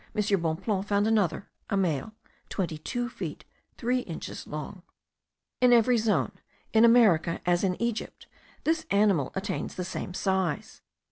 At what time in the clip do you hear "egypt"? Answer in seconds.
7.79-8.25